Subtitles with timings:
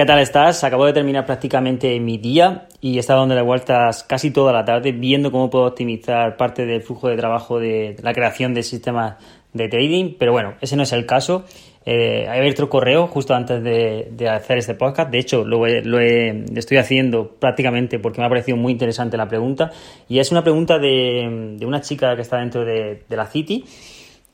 [0.00, 0.64] ¿Qué tal estás?
[0.64, 4.92] Acabo de terminar prácticamente mi día y he estado dándole vueltas casi toda la tarde
[4.92, 9.16] viendo cómo puedo optimizar parte del flujo de trabajo de la creación de sistemas
[9.52, 11.44] de trading, pero bueno, ese no es el caso.
[11.84, 15.10] Eh, he abierto correo justo antes de, hacer este podcast.
[15.10, 19.70] De hecho, lo, estoy haciendo prácticamente porque me ha parecido muy interesante la pregunta.
[20.08, 23.66] Y es una pregunta de, una chica que está dentro de, la City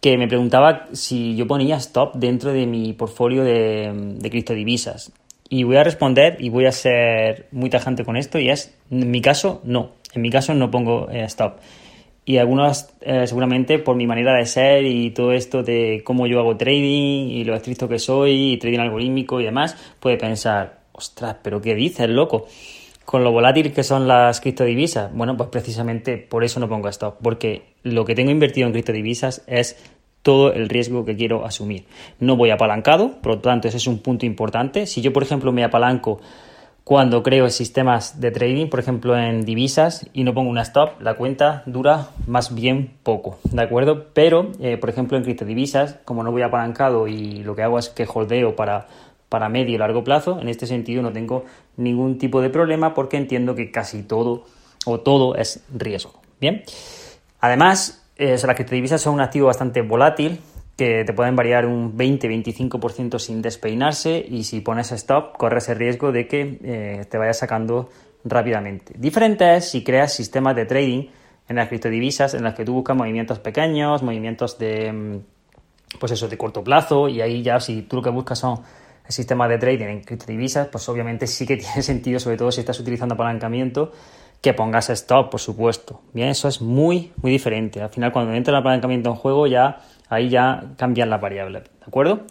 [0.00, 5.12] que me preguntaba si yo ponía stop dentro de mi portfolio de, de criptodivisas.
[5.52, 9.10] Y voy a responder y voy a ser muy tajante con esto y es, en
[9.10, 9.90] mi caso, no.
[10.14, 11.58] En mi caso no pongo eh, stop.
[12.24, 16.40] Y algunos, eh, seguramente, por mi manera de ser y todo esto de cómo yo
[16.40, 21.36] hago trading y lo estricto que soy y trading algorítmico y demás, puede pensar, ostras,
[21.42, 22.46] pero ¿qué dices, loco?
[23.04, 27.18] Con lo volátil que son las criptodivisas, bueno, pues precisamente por eso no pongo stop,
[27.22, 29.76] porque lo que tengo invertido en criptodivisas es
[30.22, 31.84] todo el riesgo que quiero asumir.
[32.20, 34.86] No voy apalancado, por lo tanto ese es un punto importante.
[34.86, 36.20] Si yo, por ejemplo, me apalanco
[36.84, 41.14] cuando creo sistemas de trading, por ejemplo en divisas, y no pongo una stop, la
[41.14, 44.06] cuenta dura más bien poco, ¿de acuerdo?
[44.12, 47.88] Pero, eh, por ejemplo, en criptodivisas, como no voy apalancado y lo que hago es
[47.88, 48.88] que holdeo para,
[49.28, 51.44] para medio y largo plazo, en este sentido no tengo
[51.76, 54.44] ningún tipo de problema porque entiendo que casi todo
[54.84, 56.20] o todo es riesgo.
[56.40, 56.64] Bien,
[57.40, 60.40] además, eh, las criptodivisas son un activo bastante volátil,
[60.76, 66.12] que te pueden variar un 20-25% sin despeinarse y si pones stop corres el riesgo
[66.12, 67.90] de que eh, te vayas sacando
[68.24, 68.94] rápidamente.
[68.96, 71.08] Diferente es si creas sistemas de trading
[71.48, 76.28] en las criptodivisas en las que tú buscas movimientos pequeños, movimientos de mm, pues eso
[76.28, 78.60] de corto plazo y ahí ya si tú lo que buscas son
[79.08, 82.80] sistemas de trading en criptodivisas, pues obviamente sí que tiene sentido, sobre todo si estás
[82.80, 83.92] utilizando apalancamiento
[84.42, 86.02] que pongas stop, por supuesto.
[86.12, 87.80] Bien, eso es muy, muy diferente.
[87.80, 91.86] Al final, cuando entra el apalancamiento en juego, ya ahí ya cambian las variables, ¿de
[91.86, 92.26] acuerdo?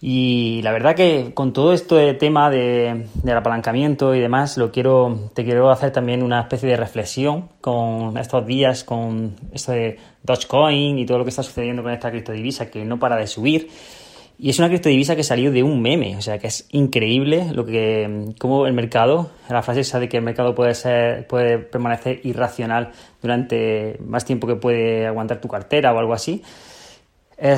[0.00, 4.72] Y la verdad que con todo esto de tema de, del apalancamiento y demás, lo
[4.72, 9.98] quiero, te quiero hacer también una especie de reflexión con estos días, con esto de
[10.24, 13.68] Dogecoin y todo lo que está sucediendo con esta criptodivisa que no para de subir.
[14.42, 17.64] Y es una criptodivisa que salió de un meme, o sea que es increíble lo
[17.64, 22.18] que, cómo el mercado, la frase esa de que el mercado puede ser, puede permanecer
[22.26, 22.90] irracional
[23.22, 26.42] durante más tiempo que puede aguantar tu cartera o algo así.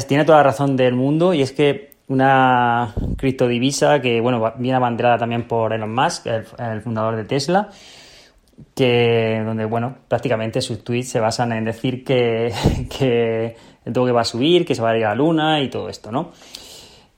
[0.06, 5.16] tiene toda la razón del mundo y es que una criptodivisa que, bueno, viene abanderada
[5.16, 7.70] también por Elon Musk, el, fundador de Tesla,
[8.74, 12.52] que donde, bueno, prácticamente sus tweets se basan en decir que,
[12.98, 13.56] que
[13.86, 15.88] el que va a subir, que se va a ir a la luna y todo
[15.88, 16.32] esto, ¿no?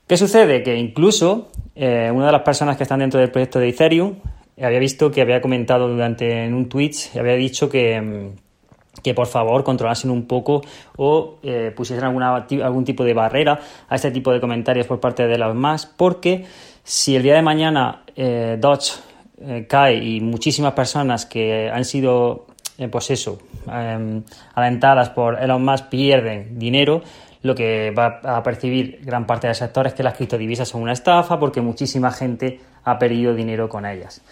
[0.06, 0.62] ¿Qué sucede?
[0.62, 4.14] Que incluso eh, una de las personas que están dentro del proyecto de Ethereum
[4.62, 9.26] había visto que había comentado durante en un Twitch, había dicho que, mm, que por
[9.26, 10.62] favor controlasen un poco
[10.96, 15.38] o eh, pusiesen algún tipo de barrera a este tipo de comentarios por parte de
[15.38, 16.44] los más, porque
[16.82, 18.92] si el día de mañana eh, Dodge
[19.40, 22.46] eh, cae y muchísimas personas que han sido,
[22.90, 23.38] pues eso,
[23.70, 24.22] em,
[24.54, 27.02] alentadas por Elon Musk pierden dinero,
[27.46, 30.92] lo que va a percibir gran parte del sector es que las criptodivisas son una
[30.92, 34.22] estafa porque muchísima gente ha perdido dinero con ellas.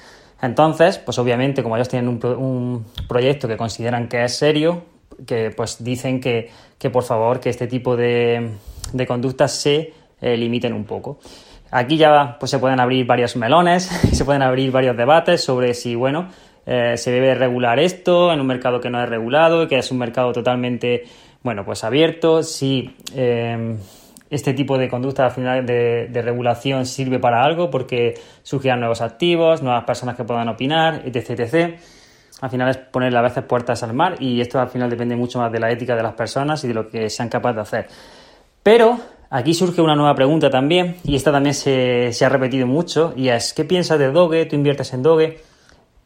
[0.42, 4.82] Entonces, pues obviamente, como ellos tienen un, proyecto que consideran que es serio,
[5.26, 6.50] que pues dicen que,
[6.92, 8.50] por favor que este tipo de,
[9.06, 11.18] conductas se eh, limiten un poco.
[11.70, 15.94] Aquí ya pues, se pueden abrir varios melones, se pueden abrir varios debates sobre si,
[15.94, 16.28] bueno,
[16.66, 19.98] eh, se debe regular esto en un mercado que no es regulado, que es un
[19.98, 21.04] mercado totalmente
[21.44, 23.76] bueno, pues abierto, si eh,
[24.30, 29.62] este tipo de conducta al final de, regulación sirve para algo porque surgirán nuevos activos,
[29.62, 31.78] nuevas personas que puedan opinar, etc, etc.
[32.40, 35.38] Al final es ponerle a veces puertas al mar y esto al final depende mucho
[35.38, 37.88] más de la ética de las personas y de lo que sean capaces de hacer.
[38.62, 38.98] Pero
[39.28, 43.52] aquí surge una nueva pregunta también y esta también se, ha repetido mucho y es,
[43.52, 44.46] ¿qué piensas de Doge?
[44.46, 45.40] ¿Tú inviertes en Doge?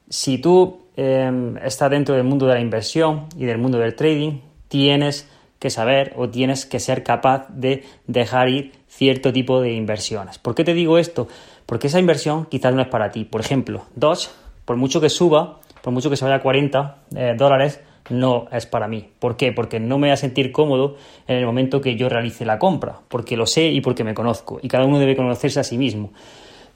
[0.08, 4.47] Si tú eh, estás dentro del mundo de la inversión y del mundo del trading,
[4.68, 5.28] tienes
[5.58, 10.38] que saber o tienes que ser capaz de dejar ir cierto tipo de inversiones.
[10.38, 11.28] ¿Por qué te digo esto?
[11.66, 13.24] Porque esa inversión quizás no es para ti.
[13.24, 14.28] Por ejemplo, Dodge,
[14.64, 17.80] por mucho que suba, por mucho que se vaya a 40 eh, dólares,
[18.10, 19.08] no es para mí.
[19.18, 19.52] ¿Por qué?
[19.52, 23.00] Porque no me voy a sentir cómodo en el momento que yo realice la compra,
[23.08, 24.60] porque lo sé y porque me conozco.
[24.62, 26.12] Y cada uno debe conocerse a sí mismo.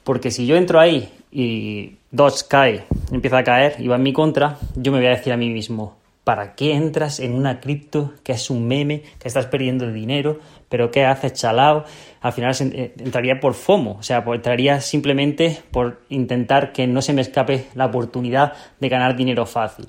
[0.04, 4.12] Porque si yo entro ahí y Dodge cae, empieza a caer y va en mi
[4.12, 8.12] contra, yo me voy a decir a mí mismo, ¿Para qué entras en una cripto
[8.22, 10.38] que es un meme, que estás perdiendo dinero,
[10.68, 11.84] pero qué haces chalao?
[12.20, 17.02] Al final eh, entraría por FOMO, o sea, pues entraría simplemente por intentar que no
[17.02, 19.88] se me escape la oportunidad de ganar dinero fácil.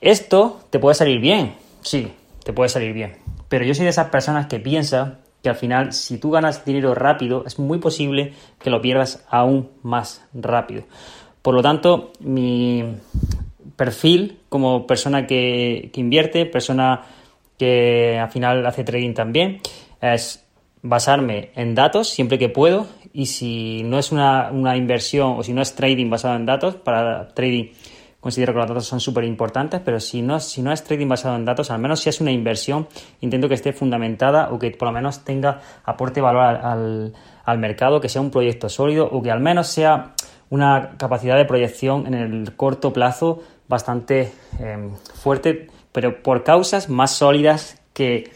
[0.00, 2.10] Esto te puede salir bien, sí,
[2.42, 3.16] te puede salir bien,
[3.50, 6.94] pero yo soy de esas personas que piensa que al final si tú ganas dinero
[6.94, 10.84] rápido es muy posible que lo pierdas aún más rápido.
[11.42, 12.96] Por lo tanto, mi
[13.76, 17.02] perfil como persona que, invierte, persona
[17.58, 19.60] que al final hace trading también,
[20.00, 20.44] es
[20.82, 25.60] basarme en datos siempre que puedo y si no es una, inversión o si no
[25.60, 27.72] es trading basado en datos, para trading
[28.20, 31.36] considero que los datos son súper importantes, pero si no, si no es trading basado
[31.36, 32.88] en datos, al menos si es una inversión,
[33.20, 37.12] intento que esté fundamentada o que por lo menos tenga aporte valor al,
[37.44, 40.14] al mercado, que sea un proyecto sólido o que al menos sea
[40.50, 47.12] una capacidad de proyección en el corto plazo bastante em, fuerte, pero por causas más
[47.12, 48.30] sólidas que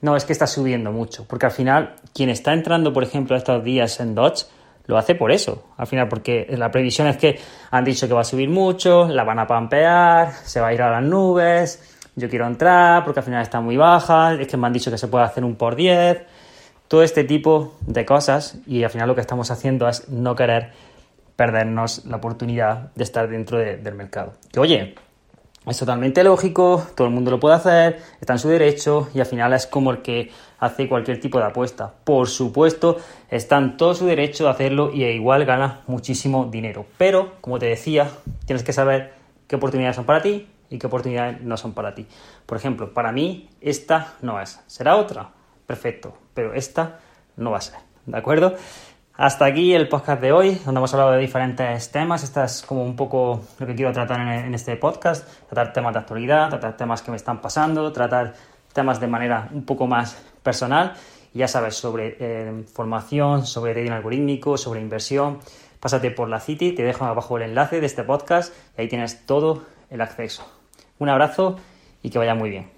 [0.00, 3.62] no es que está subiendo mucho, porque al final quien está entrando, por ejemplo, estos
[3.64, 4.46] días en Dodge,
[4.86, 7.38] lo hace por eso, al final, porque la previsión es que
[7.70, 10.80] han dicho que va a subir mucho, la van a pampear, se va a ir
[10.80, 14.66] a las nubes, yo quiero entrar porque al final está muy baja, es que me
[14.66, 16.22] han dicho que se puede hacer un por 10,
[16.88, 20.72] todo este tipo de cosas y al final lo que estamos haciendo es no querer
[21.38, 24.32] perdernos la oportunidad de estar dentro del mercado.
[24.50, 24.96] Que oye,
[25.64, 29.26] es totalmente lógico, todo el mundo lo puede hacer, está en su derecho y al
[29.26, 31.94] final es como el que hace cualquier tipo de apuesta.
[32.02, 32.98] Por supuesto,
[33.30, 36.86] está en todo su derecho de hacerlo y igual gana muchísimo dinero.
[36.98, 38.10] Pero, como te decía,
[38.44, 39.12] tienes que saber
[39.46, 42.08] qué oportunidades son para ti y qué oportunidades no son para ti.
[42.46, 44.58] Por ejemplo, para mí esta no es.
[44.66, 45.30] ¿Será otra?
[45.66, 46.98] Perfecto, pero esta
[47.36, 47.78] no va a ser.
[48.06, 48.56] ¿De acuerdo?
[49.18, 52.22] Hasta aquí el podcast de hoy, donde hemos hablado de diferentes temas.
[52.22, 55.98] Esta es como un poco lo que quiero tratar en, este podcast, tratar temas de
[55.98, 58.34] actualidad, tratar temas que me están pasando, tratar
[58.72, 60.94] temas de manera un poco más personal.
[61.34, 65.40] ya sabes, sobre eh, formación, sobre trading algorítmico, sobre inversión.
[65.80, 69.26] Pásate por la City, te dejo abajo el enlace de este podcast y ahí tienes
[69.26, 70.48] todo el acceso.
[71.00, 71.56] Un abrazo
[72.04, 72.77] y que vaya muy bien.